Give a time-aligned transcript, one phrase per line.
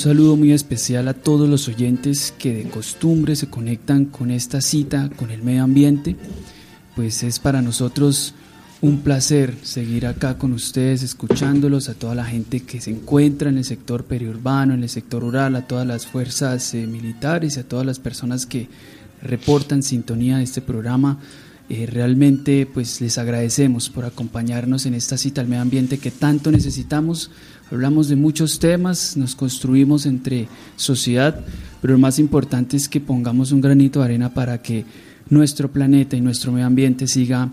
[0.00, 5.10] saludo muy especial a todos los oyentes que de costumbre se conectan con esta cita
[5.14, 6.16] con el medio ambiente.
[6.96, 8.34] Pues es para nosotros
[8.80, 13.58] un placer seguir acá con ustedes, escuchándolos, a toda la gente que se encuentra en
[13.58, 17.84] el sector periurbano, en el sector rural, a todas las fuerzas eh, militares a todas
[17.84, 18.68] las personas que
[19.20, 21.18] reportan sintonía de este programa.
[21.72, 26.50] Eh, realmente pues les agradecemos por acompañarnos en esta cita al medio ambiente que tanto
[26.50, 27.30] necesitamos.
[27.70, 31.44] Hablamos de muchos temas, nos construimos entre sociedad,
[31.80, 34.84] pero lo más importante es que pongamos un granito de arena para que
[35.28, 37.52] nuestro planeta y nuestro medio ambiente siga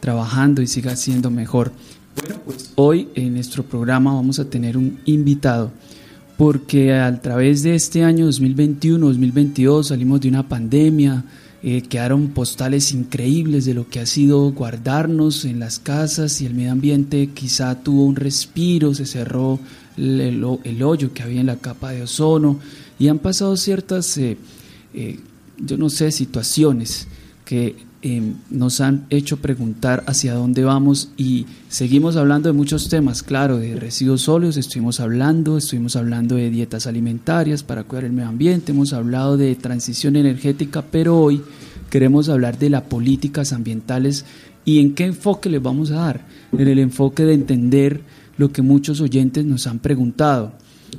[0.00, 1.72] trabajando y siga siendo mejor.
[2.20, 5.72] Bueno, pues hoy en nuestro programa vamos a tener un invitado
[6.36, 11.24] porque a través de este año 2021-2022 salimos de una pandemia,
[11.60, 16.54] eh, quedaron postales increíbles de lo que ha sido guardarnos en las casas y el
[16.54, 17.30] medio ambiente.
[17.34, 19.58] Quizá tuvo un respiro, se cerró
[19.96, 20.44] el,
[20.84, 22.60] hoyo que había en la capa de ozono.
[22.98, 24.36] Y han pasado ciertas, eh,
[24.94, 25.18] eh,
[25.58, 27.08] yo no sé, situaciones
[27.44, 33.24] que Em, nos han hecho preguntar hacia dónde vamos y seguimos hablando de muchos temas,
[33.24, 38.28] claro, de residuos sólidos, estuvimos hablando, estuvimos hablando de dietas alimentarias para cuidar el medio
[38.28, 41.42] ambiente, hemos hablado de transición energética, pero hoy
[41.90, 44.24] queremos hablar de las políticas ambientales
[44.64, 48.02] y en qué enfoque les vamos a dar, en el enfoque de entender
[48.36, 50.52] lo que muchos oyentes nos han preguntado,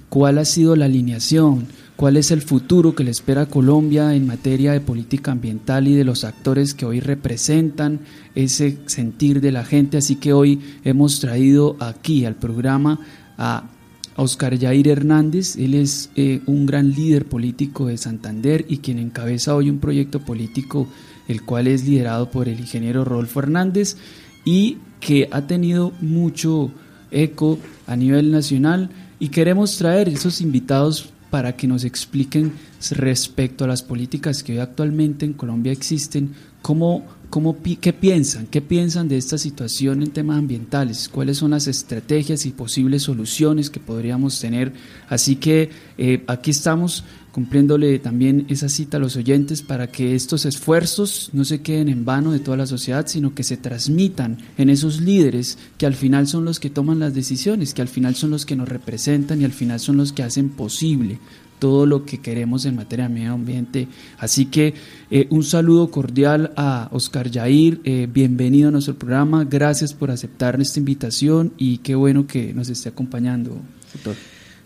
[0.10, 1.66] cuál ha sido la alineación,
[2.00, 5.96] cuál es el futuro que le espera a Colombia en materia de política ambiental y
[5.96, 8.00] de los actores que hoy representan
[8.36, 9.98] ese sentir de la gente.
[9.98, 13.02] Así que hoy hemos traído aquí al programa
[13.38, 13.70] a
[14.16, 15.58] Oscar Jair Hernández.
[15.58, 20.22] Él es eh, un gran líder político de Santander y quien encabeza hoy un proyecto
[20.22, 20.88] político
[21.28, 23.98] el cual es liderado por el ingeniero Rolfo Hernández
[24.46, 26.72] y que ha tenido mucho
[27.12, 28.90] eco a nivel nacional
[29.20, 32.54] y queremos traer esos invitados para que nos expliquen
[32.92, 38.62] respecto a las políticas que hoy actualmente en Colombia existen, cómo, cómo, qué piensan, qué
[38.62, 43.80] piensan de esta situación en temas ambientales, cuáles son las estrategias y posibles soluciones que
[43.80, 44.74] podríamos tener.
[45.08, 50.46] Así que eh, aquí estamos cumpliéndole también esa cita a los oyentes para que estos
[50.46, 54.70] esfuerzos no se queden en vano de toda la sociedad, sino que se transmitan en
[54.70, 58.32] esos líderes que al final son los que toman las decisiones, que al final son
[58.32, 61.20] los que nos representan y al final son los que hacen posible
[61.60, 63.88] todo lo que queremos en materia de medio ambiente.
[64.18, 64.74] Así que
[65.12, 70.60] eh, un saludo cordial a Oscar Yair, eh, bienvenido a nuestro programa, gracias por aceptar
[70.60, 73.58] esta invitación y qué bueno que nos esté acompañando,
[73.94, 74.16] doctor.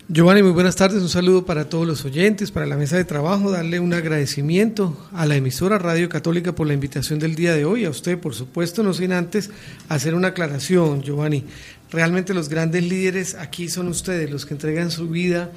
[0.06, 1.00] Giovanni, muy buenas tardes.
[1.00, 5.24] Un saludo para todos los oyentes, para la mesa de trabajo, darle un agradecimiento a
[5.24, 8.82] la emisora Radio Católica por la invitación del día de hoy, a usted, por supuesto,
[8.82, 9.48] no sin antes
[9.88, 11.44] hacer una aclaración, Giovanni.
[11.90, 15.52] Realmente los grandes líderes aquí son ustedes, los que entregan su vida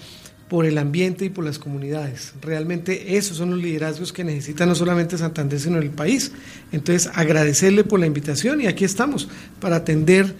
[0.49, 2.33] por el ambiente y por las comunidades.
[2.41, 6.31] Realmente esos son los liderazgos que necesita no solamente Santander, sino el país.
[6.71, 9.27] Entonces, agradecerle por la invitación y aquí estamos
[9.59, 10.35] para atender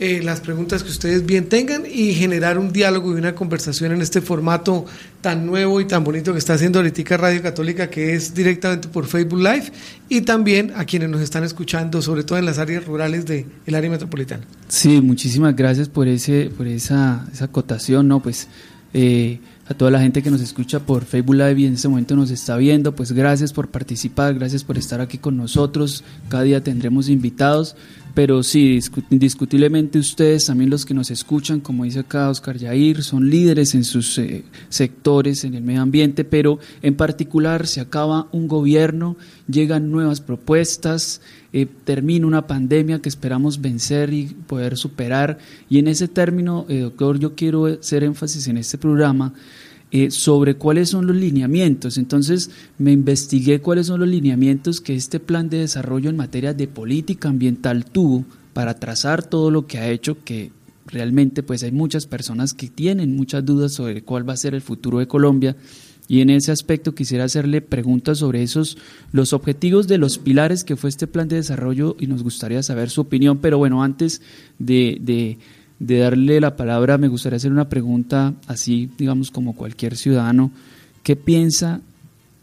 [0.00, 4.00] eh, las preguntas que ustedes bien tengan y generar un diálogo y una conversación en
[4.00, 4.86] este formato
[5.20, 9.06] tan nuevo y tan bonito que está haciendo ahorita Radio Católica, que es directamente por
[9.06, 9.72] Facebook Live,
[10.08, 13.90] y también a quienes nos están escuchando, sobre todo en las áreas rurales del área
[13.90, 14.44] metropolitana.
[14.68, 18.22] Sí, muchísimas gracias por, ese, por esa, esa acotación, ¿no?
[18.22, 18.46] Pues
[18.94, 22.16] eh, a toda la gente que nos escucha por Facebook Live y en este momento
[22.16, 26.04] nos está viendo, pues gracias por participar, gracias por estar aquí con nosotros.
[26.28, 27.76] Cada día tendremos invitados
[28.18, 28.80] pero sí,
[29.10, 33.84] indiscutiblemente ustedes, también los que nos escuchan, como dice acá Oscar Yair, son líderes en
[33.84, 39.92] sus eh, sectores, en el medio ambiente, pero en particular se acaba un gobierno, llegan
[39.92, 41.20] nuevas propuestas,
[41.52, 45.38] eh, termina una pandemia que esperamos vencer y poder superar.
[45.70, 49.32] Y en ese término, eh, doctor, yo quiero hacer énfasis en este programa
[49.90, 51.96] eh, sobre cuáles son los lineamientos.
[51.96, 56.68] Entonces me investigué cuáles son los lineamientos que este plan de desarrollo en materia de
[56.68, 60.52] política ambiental tuvo para trazar todo lo que ha hecho, que
[60.86, 64.60] realmente pues hay muchas personas que tienen muchas dudas sobre cuál va a ser el
[64.60, 65.56] futuro de Colombia.
[66.06, 68.78] Y en ese aspecto quisiera hacerle preguntas sobre esos,
[69.12, 72.88] los objetivos de los pilares que fue este plan de desarrollo y nos gustaría saber
[72.88, 73.38] su opinión.
[73.38, 74.22] Pero bueno, antes
[74.58, 75.38] de, de
[75.78, 80.50] de darle la palabra, me gustaría hacer una pregunta así, digamos, como cualquier ciudadano.
[81.02, 81.80] ¿Qué piensa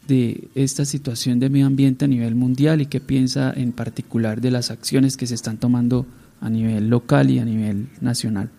[0.07, 4.51] de esta situación de medio ambiente a nivel mundial y qué piensa en particular de
[4.51, 6.05] las acciones que se están tomando
[6.41, 8.49] a nivel local y a nivel nacional?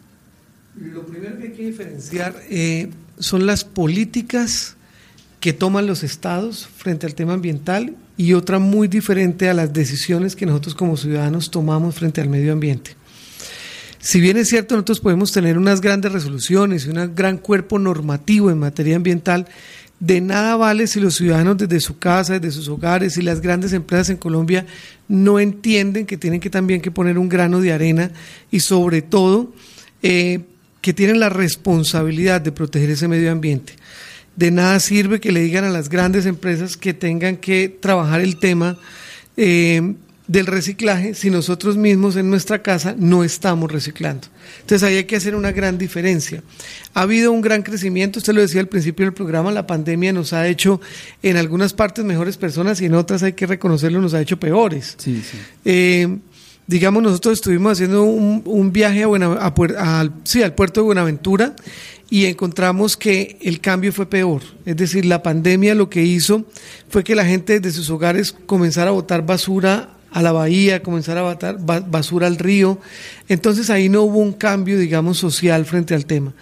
[0.78, 4.76] Lo primero que hay que diferenciar eh, son las políticas
[5.40, 10.36] que toman los estados frente al tema ambiental y otra muy diferente a las decisiones
[10.36, 12.96] que nosotros como ciudadanos tomamos frente al medio ambiente.
[14.06, 18.52] Si bien es cierto, nosotros podemos tener unas grandes resoluciones y un gran cuerpo normativo
[18.52, 19.48] en materia ambiental,
[19.98, 23.72] de nada vale si los ciudadanos desde su casa, desde sus hogares y las grandes
[23.72, 24.64] empresas en Colombia
[25.08, 28.12] no entienden que tienen que también que poner un grano de arena
[28.52, 29.52] y sobre todo
[30.04, 30.44] eh,
[30.82, 33.72] que tienen la responsabilidad de proteger ese medio ambiente.
[34.36, 38.38] De nada sirve que le digan a las grandes empresas que tengan que trabajar el
[38.38, 38.78] tema
[39.36, 39.96] eh,
[40.28, 44.26] del reciclaje si nosotros mismos en nuestra casa no estamos reciclando.
[44.60, 46.42] Entonces ahí hay que hacer una gran diferencia.
[46.94, 50.32] Ha habido un gran crecimiento, usted lo decía al principio del programa, la pandemia nos
[50.32, 50.80] ha hecho
[51.22, 54.96] en algunas partes mejores personas y en otras hay que reconocerlo, nos ha hecho peores.
[55.64, 56.18] Eh,
[56.66, 61.54] digamos, nosotros estuvimos haciendo un, viaje a sí, al puerto de Buenaventura
[62.10, 64.42] y encontramos que el cambio fue peor.
[64.64, 66.44] Es decir, la pandemia lo que hizo
[66.88, 71.18] fue que la gente desde sus hogares comenzara a botar basura a la bahía, comenzar
[71.18, 72.78] a botar basura al río.
[73.28, 76.32] Entonces ahí no hubo un cambio, digamos, social frente al tema.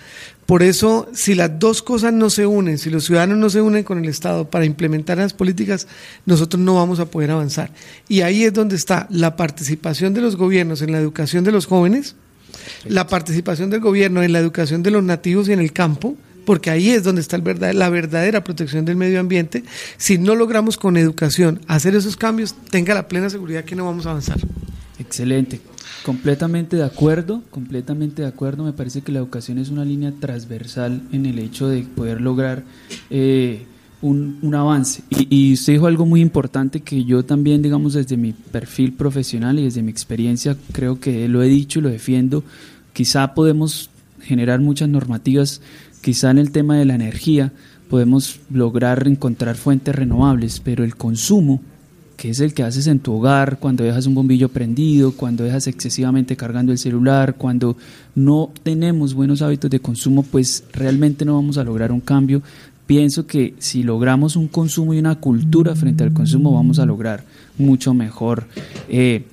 [0.47, 3.83] Por eso, si las dos cosas no se unen, si los ciudadanos no se unen
[3.83, 5.89] con el Estado para implementar las políticas,
[6.27, 7.71] nosotros no vamos a poder avanzar.
[8.09, 11.65] Y ahí es donde está la participación de los gobiernos en la educación de los
[11.65, 12.15] jóvenes,
[12.87, 16.15] la participación del gobierno en la educación de los nativos y en el campo,
[16.45, 19.65] porque ahí es donde está la verdadera protección del medio ambiente.
[19.97, 24.07] Si no logramos con educación hacer esos cambios, tenga la plena seguridad que no vamos
[24.07, 24.39] a avanzar.
[24.99, 25.61] Excelente.
[26.05, 28.65] Completamente de acuerdo, completamente de acuerdo.
[28.65, 32.63] Me parece que la educación es una línea transversal en el hecho de poder lograr
[33.11, 33.65] eh,
[34.03, 35.03] un, avance.
[35.09, 39.59] Y, y, usted dijo algo muy importante que yo también, digamos, desde mi perfil profesional
[39.59, 42.45] y desde mi experiencia, creo que lo he dicho y lo defiendo.
[42.93, 43.91] Quizá podemos
[44.25, 45.61] generar muchas normativas
[46.05, 47.51] Quizá en el tema de la energía
[47.89, 51.63] podemos lograr encontrar fuentes renovables, pero el consumo,
[52.19, 55.67] que es el que haces en tu hogar, cuando dejas un bombillo prendido, cuando dejas
[55.67, 57.79] excesivamente cargando el celular, cuando
[58.15, 62.43] no tenemos buenos hábitos de consumo, pues realmente no vamos a lograr un cambio.
[62.87, 67.25] Pienso que si logramos un consumo y una cultura frente al consumo, vamos a lograr
[67.57, 68.47] mucho mejor
[68.91, 69.25] eh,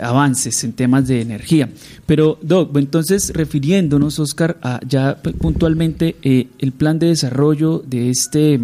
[0.00, 1.68] avances en temas de energía.
[2.06, 8.60] Pero, Doc, entonces refiriéndonos, Oscar, a ya puntualmente eh, el plan de desarrollo de este,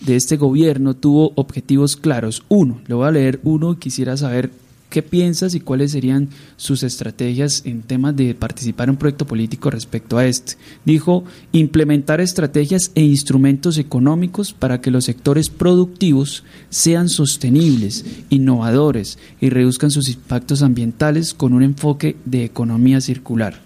[0.00, 2.42] de este gobierno tuvo objetivos claros.
[2.48, 4.50] Uno, le voy a leer uno, quisiera saber
[4.96, 9.68] ¿Qué piensas y cuáles serían sus estrategias en temas de participar en un proyecto político
[9.68, 10.54] respecto a este?
[10.86, 11.22] Dijo,
[11.52, 19.90] implementar estrategias e instrumentos económicos para que los sectores productivos sean sostenibles, innovadores y reduzcan
[19.90, 23.60] sus impactos ambientales con un enfoque de economía circular.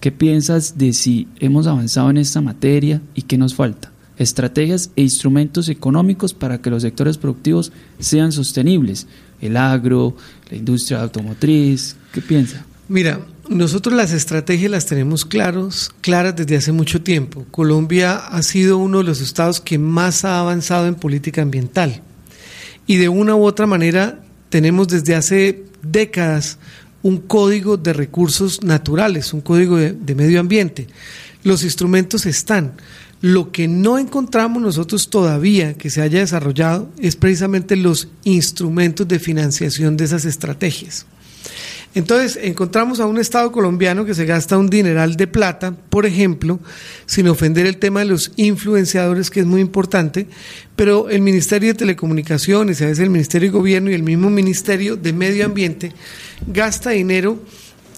[0.00, 3.93] ¿Qué piensas de si hemos avanzado en esta materia y qué nos falta?
[4.16, 9.06] Estrategias e instrumentos económicos para que los sectores productivos sean sostenibles,
[9.40, 10.16] el agro,
[10.50, 11.96] la industria automotriz.
[12.12, 12.64] ¿Qué piensa?
[12.88, 17.44] Mira, nosotros las estrategias las tenemos claros, claras desde hace mucho tiempo.
[17.50, 22.02] Colombia ha sido uno de los estados que más ha avanzado en política ambiental.
[22.86, 26.58] Y de una u otra manera tenemos desde hace décadas
[27.02, 30.86] un código de recursos naturales, un código de, de medio ambiente.
[31.42, 32.72] Los instrumentos están.
[33.24, 39.18] Lo que no encontramos nosotros todavía que se haya desarrollado es precisamente los instrumentos de
[39.18, 41.06] financiación de esas estrategias.
[41.94, 46.60] Entonces, encontramos a un Estado colombiano que se gasta un dineral de plata, por ejemplo,
[47.06, 50.26] sin ofender el tema de los influenciadores, que es muy importante,
[50.76, 54.96] pero el Ministerio de Telecomunicaciones, a veces el Ministerio de Gobierno y el mismo Ministerio
[54.96, 55.94] de Medio Ambiente
[56.46, 57.38] gasta dinero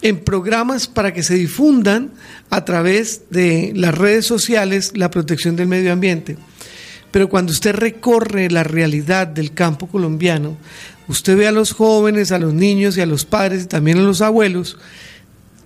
[0.02, 2.10] en programas para que se difundan
[2.50, 6.36] a través de las redes sociales la protección del medio ambiente.
[7.10, 10.56] Pero cuando usted recorre la realidad del campo colombiano,
[11.08, 14.02] usted ve a los jóvenes, a los niños y a los padres y también a
[14.02, 14.76] los abuelos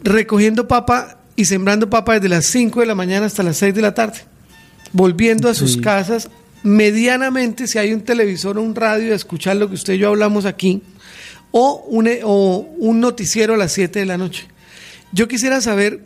[0.03, 3.83] recogiendo papa y sembrando papa desde las 5 de la mañana hasta las 6 de
[3.83, 4.21] la tarde,
[4.93, 6.31] volviendo a sus casas
[6.63, 10.09] medianamente si hay un televisor o un radio a escuchar lo que usted y yo
[10.09, 10.83] hablamos aquí,
[11.53, 14.47] o un, o un noticiero a las 7 de la noche.
[15.13, 16.01] Yo quisiera saber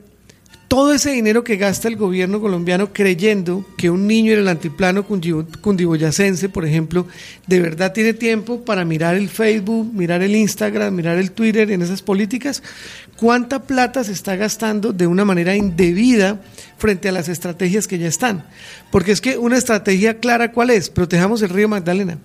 [0.74, 5.04] todo ese dinero que gasta el gobierno colombiano creyendo que un niño en el antiplano
[5.04, 7.06] cundiboyacense, por ejemplo,
[7.46, 11.82] de verdad tiene tiempo para mirar el Facebook, mirar el Instagram, mirar el Twitter en
[11.82, 12.60] esas políticas,
[13.16, 16.40] ¿cuánta plata se está gastando de una manera indebida
[16.76, 18.44] frente a las estrategias que ya están?
[18.90, 20.90] Porque es que una estrategia clara, ¿cuál es?
[20.90, 22.18] Protejamos el río Magdalena.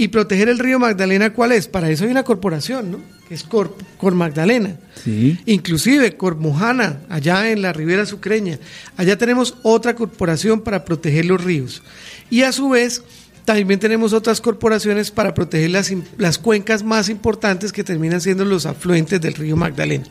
[0.00, 1.68] Y proteger el río Magdalena, ¿cuál es?
[1.68, 3.00] Para eso hay una corporación, ¿no?
[3.28, 4.76] Que es Cor, Cor Magdalena.
[5.04, 5.38] Sí.
[5.44, 8.58] Inclusive Cormojana, allá en la Ribera Sucreña.
[8.96, 11.82] Allá tenemos otra corporación para proteger los ríos.
[12.30, 13.02] Y a su vez,
[13.44, 18.64] también tenemos otras corporaciones para proteger las, las cuencas más importantes que terminan siendo los
[18.64, 20.06] afluentes del río Magdalena.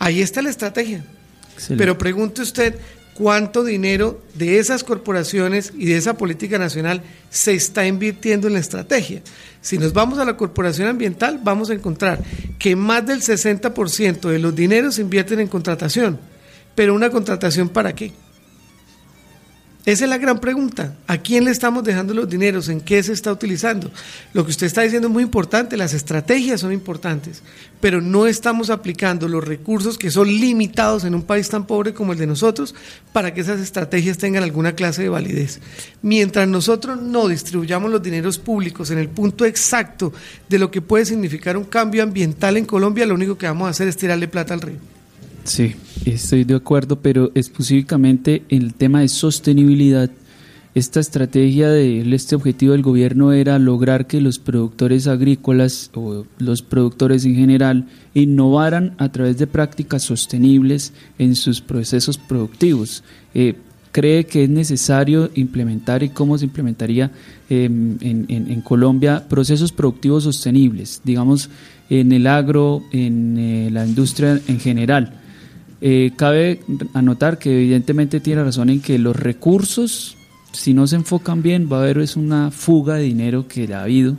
[0.00, 1.04] Ahí está la estrategia.
[1.76, 2.74] Pero pregunte usted
[3.18, 8.60] cuánto dinero de esas corporaciones y de esa política nacional se está invirtiendo en la
[8.60, 9.22] estrategia.
[9.60, 12.22] Si nos vamos a la corporación ambiental, vamos a encontrar
[12.60, 16.20] que más del 60% de los dineros se invierten en contratación.
[16.76, 18.12] Pero una contratación para qué?
[19.88, 20.92] Esa es la gran pregunta.
[21.06, 22.68] ¿A quién le estamos dejando los dineros?
[22.68, 23.90] ¿En qué se está utilizando?
[24.34, 27.42] Lo que usted está diciendo es muy importante, las estrategias son importantes,
[27.80, 32.12] pero no estamos aplicando los recursos que son limitados en un país tan pobre como
[32.12, 32.74] el de nosotros
[33.14, 35.58] para que esas estrategias tengan alguna clase de validez.
[36.02, 40.12] Mientras nosotros no distribuyamos los dineros públicos en el punto exacto
[40.50, 43.70] de lo que puede significar un cambio ambiental en Colombia, lo único que vamos a
[43.70, 44.97] hacer es tirarle plata al río.
[45.48, 45.74] Sí,
[46.04, 50.10] estoy de acuerdo, pero específicamente en el tema de sostenibilidad,
[50.74, 56.60] esta estrategia de este objetivo del gobierno era lograr que los productores agrícolas o los
[56.60, 63.02] productores en general innovaran a través de prácticas sostenibles en sus procesos productivos.
[63.32, 63.54] Eh,
[63.90, 67.10] ¿Cree que es necesario implementar y cómo se implementaría
[67.48, 71.48] em, en, Colombia procesos productivos sostenibles, digamos,
[71.88, 75.14] en el agro, en eh, la industria en general?
[75.80, 76.60] Eh, cabe
[76.94, 80.16] anotar que evidentemente tiene razón en que los recursos,
[80.52, 83.84] si no se enfocan bien, va a haber es una fuga de dinero que ha
[83.84, 84.16] habido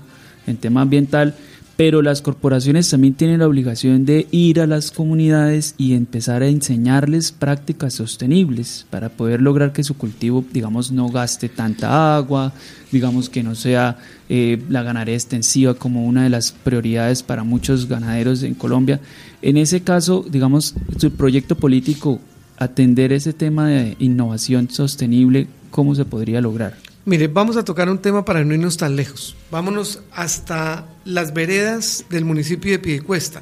[0.47, 1.35] en tema ambiental,
[1.79, 6.47] pero las corporaciones también tienen la obligación de ir a las comunidades y empezar a
[6.47, 12.51] enseñarles prácticas sostenibles para poder lograr que su cultivo, digamos, no gaste tanta agua,
[12.91, 17.87] digamos que no sea eh, la ganadería extensiva como una de las prioridades para muchos
[17.87, 18.99] ganaderos en Colombia.
[19.41, 22.19] En ese caso, digamos, su proyecto político,
[22.57, 26.88] atender ese tema de innovación sostenible, ¿cómo se podría lograr?
[27.09, 29.35] Mire, vamos a tocar un tema para no irnos tan lejos.
[29.49, 33.41] Vámonos hasta las veredas del municipio de Piedecuesta,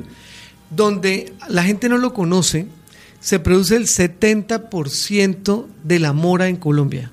[0.69, 2.67] donde la gente no lo conoce,
[3.19, 7.11] se produce el 70% de la mora en Colombia.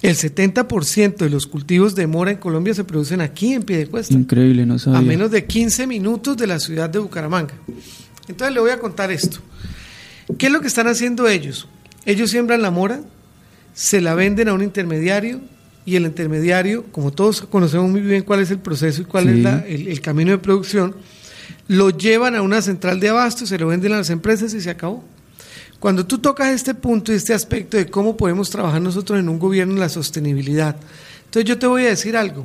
[0.00, 4.14] El 70% de los cultivos de mora en Colombia se producen aquí en Piedecuesta.
[4.14, 5.00] Increíble, no sabía.
[5.00, 7.52] A menos de 15 minutos de la ciudad de Bucaramanga.
[8.26, 9.40] Entonces le voy a contar esto.
[10.38, 11.68] ¿Qué es lo que están haciendo ellos?
[12.06, 13.02] Ellos siembran la mora,
[13.74, 15.42] se la venden a un intermediario,
[15.88, 19.46] y el intermediario, como todos conocemos muy bien cuál es el proceso y cuál es
[19.66, 20.94] el, camino de producción,
[21.66, 24.68] lo llevan a una central de abasto, se lo venden a las empresas y se
[24.68, 25.02] acabó.
[25.80, 29.38] Cuando tú tocas este punto y este aspecto de cómo podemos trabajar nosotros en un
[29.38, 30.76] gobierno en la sostenibilidad,
[31.24, 32.44] entonces yo te voy a decir algo.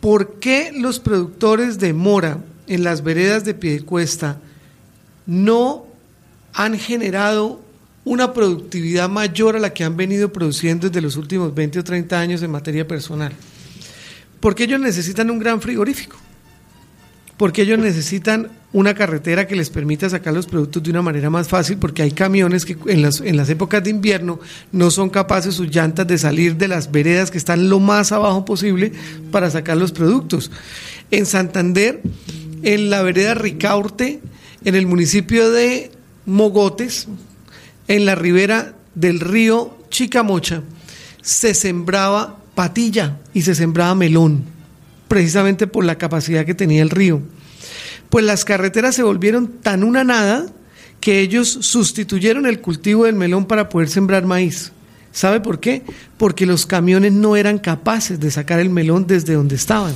[0.00, 4.38] ¿Por qué los productores de mora en las veredas de Piedecuesta
[5.26, 5.86] no
[6.52, 7.63] han generado
[8.04, 12.20] una productividad mayor a la que han venido produciendo desde los últimos 20 o 30
[12.20, 13.32] años en materia personal.
[14.40, 16.16] Porque ellos necesitan un gran frigorífico.
[17.38, 21.48] Porque ellos necesitan una carretera que les permita sacar los productos de una manera más
[21.48, 24.38] fácil, porque hay camiones que en las, en las épocas de invierno
[24.70, 28.44] no son capaces sus llantas de salir de las veredas que están lo más abajo
[28.44, 28.92] posible
[29.30, 30.50] para sacar los productos.
[31.10, 32.02] En Santander,
[32.62, 34.20] en la vereda Ricaurte,
[34.64, 35.90] en el municipio de
[36.26, 37.08] Mogotes,
[37.88, 40.62] en la ribera del río Chicamocha
[41.22, 44.44] se sembraba patilla y se sembraba melón,
[45.08, 47.22] precisamente por la capacidad que tenía el río.
[48.10, 50.46] Pues las carreteras se volvieron tan una nada
[51.00, 54.72] que ellos sustituyeron el cultivo del melón para poder sembrar maíz.
[55.12, 55.82] ¿Sabe por qué?
[56.16, 59.94] Porque los camiones no eran capaces de sacar el melón desde donde estaban.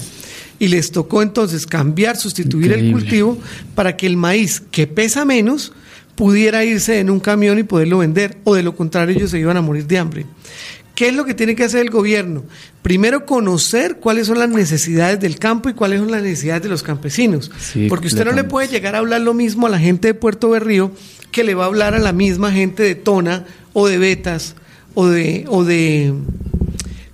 [0.60, 3.38] Y les tocó entonces cambiar, sustituir el cultivo
[3.74, 5.72] para que el maíz, que pesa menos,
[6.18, 9.56] pudiera irse en un camión y poderlo vender, o de lo contrario ellos se iban
[9.56, 10.26] a morir de hambre.
[10.96, 12.42] ¿Qué es lo que tiene que hacer el gobierno?
[12.82, 16.82] Primero, conocer cuáles son las necesidades del campo y cuáles son las necesidades de los
[16.82, 17.52] campesinos.
[17.88, 20.50] Porque usted no le puede llegar a hablar lo mismo a la gente de Puerto
[20.50, 20.90] Berrío
[21.30, 24.56] que le va a hablar a la misma gente de Tona o de Betas
[24.94, 26.14] o de, o de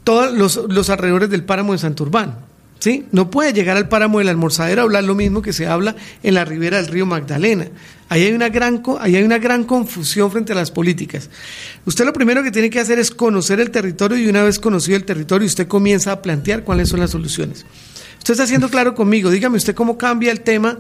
[0.03, 2.39] todos los, los alrededores del páramo de Santurbán.
[3.13, 6.35] No puede llegar al páramo del almorzadero a hablar lo mismo que se habla en
[6.35, 7.69] la ribera del río Magdalena.
[8.09, 11.31] Ahí hay, una gran, ahí hay una gran confusión frente a las políticas.
[11.87, 14.97] Usted lo primero que tiene que hacer es conocer el territorio y una vez conocido
[14.97, 17.65] el territorio usted comienza a plantear cuáles son las soluciones.
[18.19, 20.79] Usted está haciendo claro conmigo, dígame usted cómo cambia el tema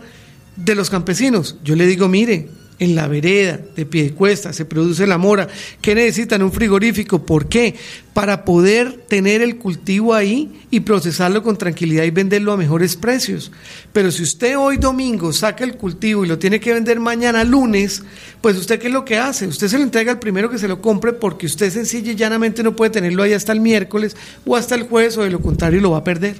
[0.56, 1.56] de los campesinos.
[1.64, 5.48] Yo le digo, mire, en la vereda de pie de cuesta, se produce la mora.
[5.80, 6.42] ¿Qué necesitan?
[6.42, 7.24] Un frigorífico.
[7.24, 7.74] ¿Por qué?
[8.12, 13.52] Para poder tener el cultivo ahí y procesarlo con tranquilidad y venderlo a mejores precios.
[13.92, 18.02] Pero si usted hoy domingo saca el cultivo y lo tiene que vender mañana lunes,
[18.40, 19.46] pues usted qué es lo que hace?
[19.46, 22.62] Usted se lo entrega al primero que se lo compre porque usted sencilla y llanamente
[22.62, 25.80] no puede tenerlo ahí hasta el miércoles o hasta el jueves o de lo contrario
[25.80, 26.36] lo va a perder.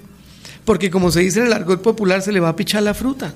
[0.64, 3.34] Porque como se dice en el argot popular, se le va a pichar la fruta.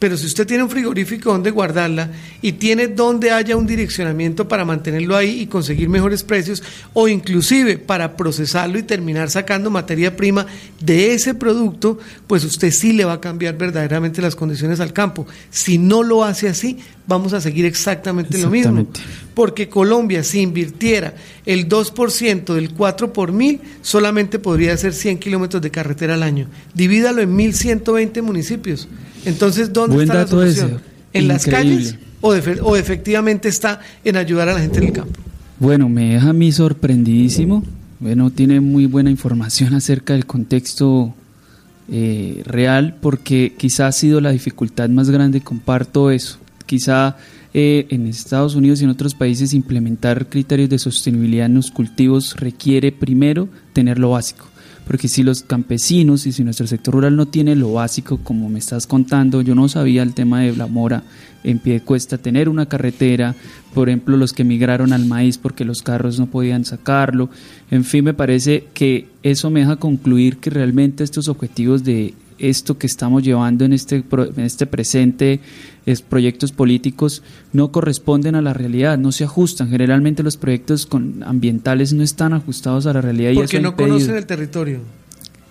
[0.00, 4.64] Pero si usted tiene un frigorífico donde guardarla y tiene donde haya un direccionamiento para
[4.64, 6.62] mantenerlo ahí y conseguir mejores precios
[6.94, 10.46] o inclusive para procesarlo y terminar sacando materia prima
[10.80, 15.26] de ese producto, pues usted sí le va a cambiar verdaderamente las condiciones al campo.
[15.50, 16.78] Si no lo hace así,
[17.10, 18.86] vamos a seguir exactamente, lo mismo.
[19.34, 21.14] Porque Colombia, si invirtiera
[21.44, 26.46] el 2% del 4 por mil, solamente podría hacer 100 kilómetros de carretera al año.
[26.72, 28.88] Divídalo en 1.120 municipios.
[29.24, 30.80] Entonces, ¿dónde está la solución?
[31.12, 35.20] ¿En las calles o, o efectivamente está en ayudar a la gente en el campo?
[35.58, 37.64] Bueno, me deja a mí sorprendidísimo.
[37.98, 41.12] Bueno, tiene muy buena información acerca del contexto
[41.90, 46.38] eh, real porque quizá ha sido la dificultad más grande, comparto eso.
[46.70, 47.16] Quizá
[47.52, 52.36] eh, en Estados Unidos y en otros países implementar criterios de sostenibilidad en los cultivos
[52.36, 54.46] requiere primero tener lo básico.
[54.86, 58.60] Porque si los campesinos y si nuestro sector rural no tiene lo básico, como me
[58.60, 61.02] estás contando, yo no sabía el tema de la mora
[61.42, 63.34] en pie de cuesta, tener una carretera,
[63.74, 67.30] por ejemplo, los que migraron al maíz porque los carros no podían sacarlo,
[67.72, 72.78] en fin, me parece que eso me deja concluir que realmente estos objetivos de esto
[72.78, 75.40] que estamos llevando en este, en este presente
[75.86, 79.70] es proyectos políticos no corresponden a la realidad, no se ajustan.
[79.70, 83.32] Generalmente los proyectos con ambientales no están ajustados a la realidad.
[83.34, 84.80] Porque y no conocen el territorio.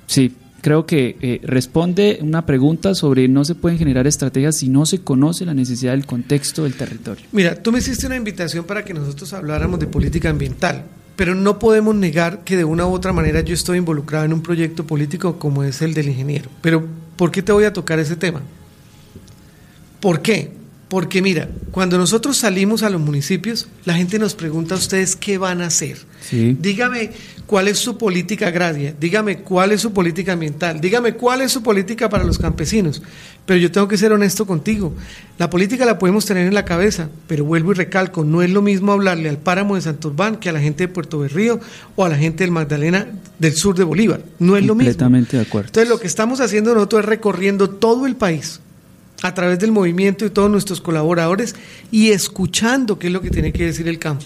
[0.08, 4.86] Sí, creo que eh, responde una pregunta sobre no se pueden generar estrategias si no
[4.86, 7.26] se conoce la necesidad del contexto del territorio.
[7.32, 10.86] Mira, tú me hiciste una invitación para que nosotros habláramos de política ambiental
[11.20, 14.42] pero no podemos negar que de una u otra manera yo estoy involucrado en un
[14.42, 16.50] proyecto político como es el del ingeniero.
[16.62, 18.42] Pero, ¿por qué te voy a tocar ese tema?
[20.00, 20.54] ¿Por qué?
[20.90, 25.38] Porque mira, cuando nosotros salimos a los municipios, la gente nos pregunta a ustedes qué
[25.38, 25.98] van a hacer.
[26.32, 27.12] Dígame
[27.46, 31.62] cuál es su política agraria, dígame cuál es su política ambiental, dígame cuál es su
[31.62, 33.04] política para los campesinos.
[33.46, 34.96] Pero yo tengo que ser honesto contigo.
[35.38, 38.64] La política la podemos tener en la cabeza, pero vuelvo y recalco, no es lo
[38.64, 41.60] mismo hablarle al páramo de Santurbán que a la gente de Puerto Berrío
[41.96, 44.22] o a la gente del Magdalena del sur de Bolívar.
[44.40, 44.90] No es lo mismo.
[44.90, 45.68] Completamente de acuerdo.
[45.68, 48.60] Entonces lo que estamos haciendo nosotros es recorriendo todo el país
[49.22, 51.56] a través del movimiento y todos nuestros colaboradores
[51.92, 54.26] y escuchando qué es lo que tiene que decir el campo.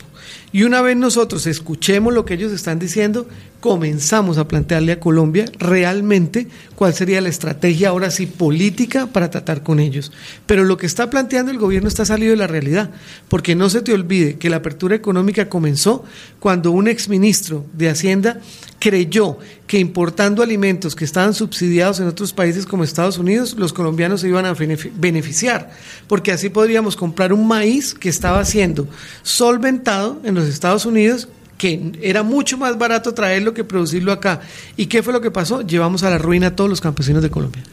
[0.51, 3.27] Y una vez nosotros escuchemos lo que ellos están diciendo,
[3.59, 9.63] comenzamos a plantearle a Colombia realmente cuál sería la estrategia ahora sí política para tratar
[9.63, 10.12] con ellos.
[10.45, 12.91] Pero lo que está planteando el gobierno está salido de la realidad,
[13.29, 16.03] porque no se te olvide que la apertura económica comenzó
[16.39, 18.41] cuando un exministro de Hacienda
[18.79, 24.19] creyó que importando alimentos que estaban subsidiados en otros países como Estados Unidos, los colombianos
[24.19, 25.71] se iban a beneficiar,
[26.07, 28.89] porque así podríamos comprar un maíz que estaba siendo
[29.21, 34.41] solventado en los Estados Unidos que era mucho más barato traerlo que producirlo acá.
[34.76, 35.62] ¿Y qué fue lo que pasó?
[35.62, 37.63] Llevamos a la ruina a todos los campesinos de Colombia.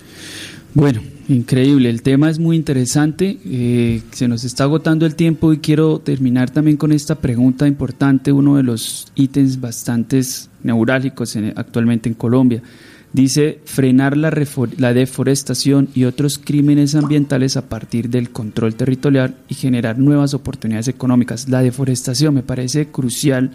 [0.74, 5.58] Bueno, increíble, el tema es muy interesante, eh, se nos está agotando el tiempo y
[5.58, 10.20] quiero terminar también con esta pregunta importante, uno de los ítems bastante
[10.62, 12.62] neurálgicos actualmente en Colombia.
[13.12, 14.32] Dice frenar la,
[14.78, 20.86] la deforestación y otros crímenes ambientales a partir del control territorial y generar nuevas oportunidades
[20.86, 21.48] económicas.
[21.48, 23.50] La deforestación me parece crucial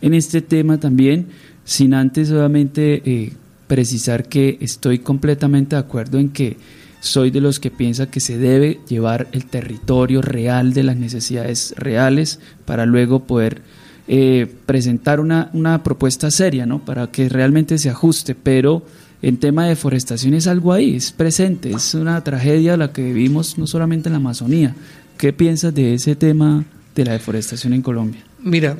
[0.00, 1.28] en este tema también,
[1.64, 3.32] sin antes obviamente eh,
[3.68, 6.56] precisar que estoy completamente de acuerdo en que
[6.98, 11.74] soy de los que piensa que se debe llevar el territorio real de las necesidades
[11.76, 13.62] reales para luego poder
[14.08, 16.84] eh, presentar una, una, propuesta seria, ¿no?
[16.84, 18.84] Para que realmente se ajuste, pero
[19.20, 23.58] en tema de deforestación es algo ahí, es presente, es una tragedia la que vivimos
[23.58, 24.76] no solamente en la Amazonía.
[25.18, 26.64] ¿Qué piensas de ese tema
[26.94, 28.22] de la deforestación en Colombia?
[28.38, 28.76] Mira,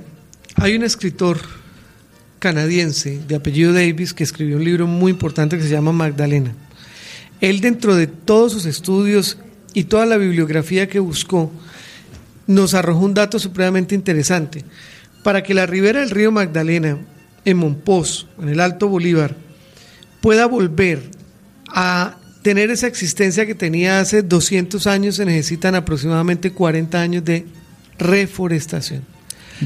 [0.55, 1.39] hay un escritor
[2.39, 6.53] canadiense de apellido Davis que escribió un libro muy importante que se llama Magdalena.
[7.41, 9.39] Él dentro de todos sus estudios
[9.75, 11.51] y toda la bibliografía que buscó,
[12.47, 14.65] nos arrojó un dato supremamente interesante
[15.27, 16.99] para que la ribera del río Magdalena,
[17.45, 19.35] en Monpós, en el Alto Bolívar,
[20.21, 21.03] pueda volver
[21.67, 27.45] a tener esa existencia que tenía hace 200 años, se necesitan aproximadamente 40 años de
[27.99, 29.03] reforestación.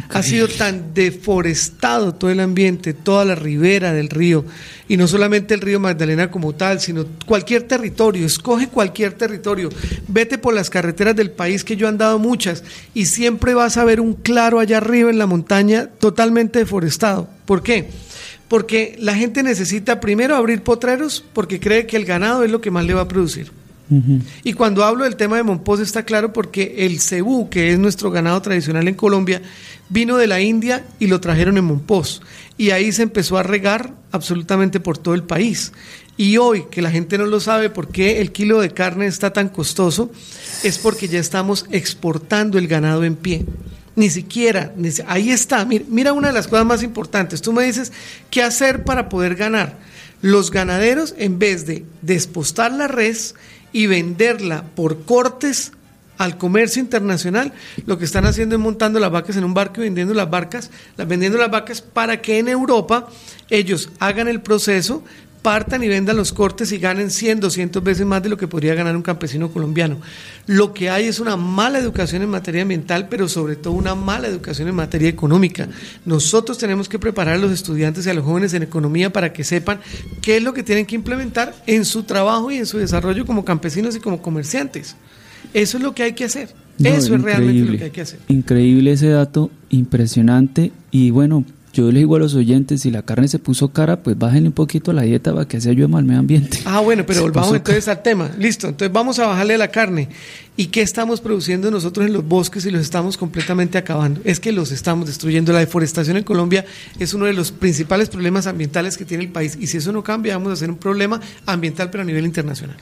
[0.09, 4.45] Ha sido tan deforestado todo el ambiente, toda la ribera del río,
[4.89, 9.69] y no solamente el río Magdalena como tal, sino cualquier territorio, escoge cualquier territorio,
[10.09, 13.85] vete por las carreteras del país que yo he andado muchas, y siempre vas a
[13.85, 17.29] ver un claro allá arriba en la montaña totalmente deforestado.
[17.45, 17.89] ¿Por qué?
[18.49, 22.73] Porque la gente necesita primero abrir potreros porque cree que el ganado es lo que
[22.73, 23.60] más le va a producir.
[24.45, 28.11] Y cuando hablo del tema de Monpós está claro porque el cebú, que es nuestro
[28.11, 29.43] ganado tradicional en Colombia,
[29.89, 32.23] vino de la India y lo trajeron en Monpós.
[32.57, 35.73] Y ahí se empezó a regar absolutamente por todo el país.
[36.17, 39.33] Y hoy, que la gente no lo sabe, por qué el kilo de carne está
[39.33, 40.11] tan costoso,
[40.63, 43.47] es porque ya estamos exportando el ganado en pie.
[43.97, 44.73] Ni siquiera,
[45.07, 47.43] ahí está, mira, mira una de las cosas más importantes.
[47.43, 47.93] Tú me dices,
[48.31, 49.79] ¿qué hacer para poder ganar?
[50.23, 53.35] Los ganaderos, en vez de despostar la res
[53.73, 55.73] y venderla por cortes
[56.19, 57.55] al comercio internacional,
[57.87, 60.71] lo que están haciendo es montando las vacas en un barco y vendiendo las vacas,
[60.99, 63.09] vendiendo las vacas para que en Europa
[63.49, 65.03] ellos hagan el proceso,
[65.43, 68.75] partan y vendan los cortes y ganen 100, 200 veces más de lo que podría
[68.75, 70.01] ganar un campesino colombiano.
[70.47, 74.29] Lo que hay es una mala educación en materia ambiental, pero sobre todo una mala
[74.29, 75.69] educación en materia económica.
[76.05, 79.45] Nosotros tenemos que preparar a los estudiantes y a los jóvenes en economía para que
[79.45, 79.81] sepan
[80.21, 83.45] qué es lo que tienen que implementar en su trabajo y en su desarrollo como
[83.45, 84.97] campesinos y como comerciantes.
[85.55, 86.55] Eso es lo que hay que hacer.
[86.79, 88.21] Eso es realmente lo que hay que hacer.
[88.29, 90.73] Increíble ese dato, impresionante.
[90.91, 94.19] Y bueno, yo les digo a los oyentes, si la carne se puso cara, pues
[94.19, 96.59] bájenle un poquito la dieta para que se ayude al medio ambiente.
[96.65, 98.31] Ah, bueno, pero volvamos entonces al tema.
[98.39, 100.09] Listo, entonces vamos a bajarle la carne.
[100.57, 104.21] ¿Y qué estamos produciendo nosotros en los bosques y los estamos completamente acabando?
[104.25, 105.53] Es que los estamos destruyendo.
[105.53, 106.67] La deforestación en Colombia
[106.99, 109.57] es uno de los principales problemas ambientales que tiene el país.
[109.59, 112.77] Y si eso no cambia, vamos a hacer un problema ambiental, pero a nivel internacional.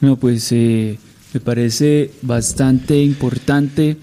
[0.00, 0.98] No, pues eh,
[1.32, 3.96] me parece bastante importante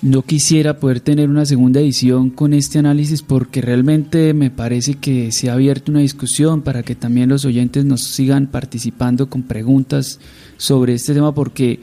[0.00, 5.32] no quisiera poder tener una segunda edición con este análisis porque realmente me parece que
[5.32, 10.20] se ha abierto una discusión para que también los oyentes nos sigan participando con preguntas
[10.56, 11.80] sobre este tema porque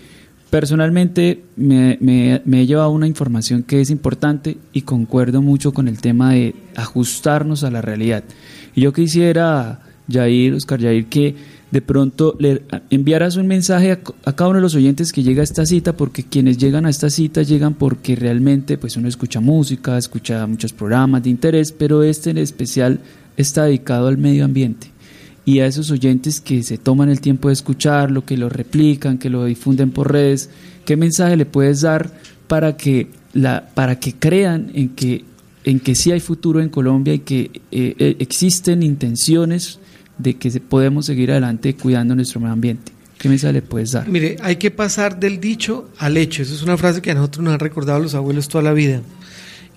[0.49, 6.31] personalmente me, he llevado una información que es importante y concuerdo mucho con el tema
[6.31, 8.23] de ajustarnos a la realidad.
[8.73, 11.35] Y yo quisiera, Jair, Oscar Jair, que
[11.75, 13.99] de pronto le enviaras un mensaje a,
[14.31, 17.09] cada uno de los oyentes que llega a esta cita, porque quienes llegan a esta
[17.09, 22.29] cita llegan porque realmente pues uno escucha música, escucha muchos programas de interés, pero este
[22.29, 23.01] en especial
[23.35, 24.87] está dedicado al medio ambiente.
[25.43, 29.29] Y a esos oyentes que se toman el tiempo de escucharlo, que lo replican, que
[29.29, 30.49] lo difunden por redes,
[30.85, 32.09] ¿qué mensaje le puedes dar
[32.47, 35.25] para que, la, para que crean en que,
[35.65, 39.79] en que sí hay futuro en Colombia y que eh, eh, existen intenciones
[40.17, 42.91] de que podemos seguir adelante cuidando nuestro medio ambiente.
[43.17, 44.07] ¿Qué mensaje le puedes dar?
[44.07, 46.41] Mire, hay que pasar del dicho al hecho.
[46.43, 49.01] Esa es una frase que a nosotros nos han recordado los abuelos toda la vida.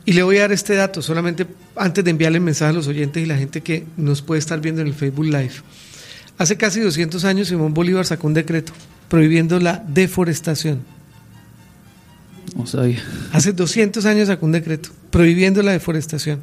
[0.05, 1.47] Y le voy a dar este dato solamente
[1.77, 4.61] antes de enviarle el mensaje a los oyentes y la gente que nos puede estar
[4.61, 5.53] viendo en el Facebook Live.
[6.39, 8.73] Hace casi 200 años Simón Bolívar sacó un decreto
[9.09, 10.81] prohibiendo la deforestación.
[12.57, 13.03] No sabía.
[13.33, 16.41] Hace 200 años sacó un decreto prohibiendo la deforestación.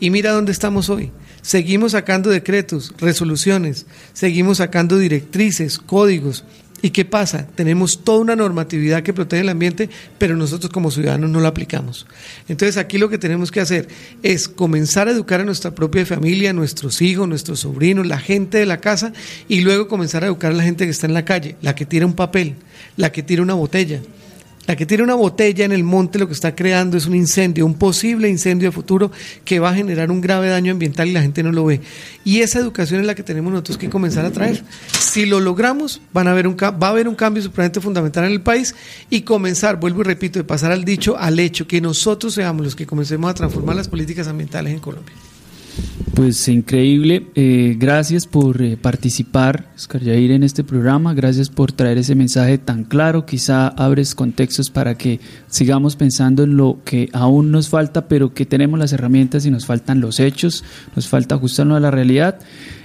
[0.00, 1.10] Y mira dónde estamos hoy.
[1.42, 6.44] Seguimos sacando decretos, resoluciones, seguimos sacando directrices, códigos.
[6.80, 7.48] ¿Y qué pasa?
[7.56, 12.06] Tenemos toda una normatividad que protege el ambiente, pero nosotros como ciudadanos no la aplicamos.
[12.48, 13.88] Entonces aquí lo que tenemos que hacer
[14.22, 18.58] es comenzar a educar a nuestra propia familia, a nuestros hijos, nuestros sobrinos, la gente
[18.58, 19.12] de la casa,
[19.48, 21.84] y luego comenzar a educar a la gente que está en la calle, la que
[21.84, 22.54] tira un papel,
[22.96, 24.00] la que tira una botella,
[24.68, 27.64] la que tiene una botella en el monte lo que está creando es un incendio,
[27.64, 29.10] un posible incendio de futuro
[29.42, 31.80] que va a generar un grave daño ambiental y la gente no lo ve.
[32.22, 34.62] Y esa educación es la que tenemos nosotros que comenzar a traer.
[34.92, 38.74] Si lo logramos, va a haber un cambio supremamente fundamental en el país
[39.08, 42.76] y comenzar, vuelvo y repito, de pasar al dicho al hecho, que nosotros seamos los
[42.76, 45.14] que comencemos a transformar las políticas ambientales en Colombia.
[46.18, 47.26] Pues increíble.
[47.36, 51.14] Eh, gracias por eh, participar, Oscar Yair, en este programa.
[51.14, 53.24] Gracias por traer ese mensaje tan claro.
[53.24, 58.46] Quizá abres contextos para que sigamos pensando en lo que aún nos falta, pero que
[58.46, 60.64] tenemos las herramientas y nos faltan los hechos.
[60.96, 62.40] Nos falta ajustarnos a la realidad.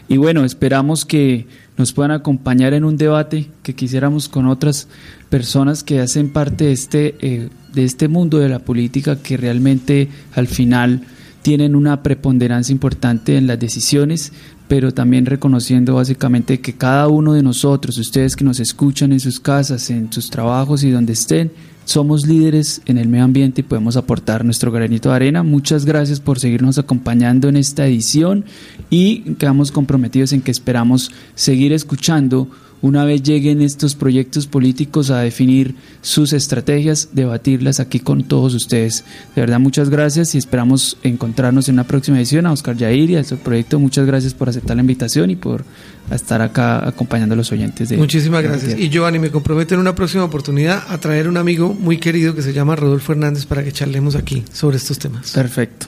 [0.08, 4.88] Y bueno, esperamos que nos puedan acompañar en un debate que quisiéramos con otras
[5.30, 10.10] personas que hacen parte de este, eh, de este mundo de la política que realmente
[10.36, 11.02] al final
[11.44, 14.32] tienen una preponderancia importante en las decisiones,
[14.68, 19.40] pero también reconociendo básicamente que cada uno de nosotros, ustedes que nos escuchan en sus
[19.40, 21.52] casas, en sus trabajos y donde estén,
[21.86, 25.44] somos líderes en el medio ambiente y podemos aportar nuestro granito de arena.
[25.44, 28.46] Muchas gracias por seguirnos acompañando en esta edición
[28.90, 32.48] y quedamos comprometidos en que esperamos seguir escuchando
[32.84, 39.06] una vez lleguen estos proyectos políticos a definir sus estrategias, debatirlas aquí con todos ustedes.
[39.36, 42.46] De verdad, muchas gracias y esperamos encontrarnos en una próxima edición.
[42.46, 45.64] A Oscar Yair y a su proyecto, muchas gracias por aceptar la invitación y por
[46.12, 47.88] estar acá acompañando a los oyentes.
[47.88, 48.78] De Muchísimas gracias.
[48.78, 52.42] Y Giovanni, me comprometo en una próxima oportunidad a traer un amigo muy querido que
[52.42, 55.32] se llama Rodolfo Hernández para que charlemos aquí sobre estos temas.
[55.32, 55.88] Perfecto.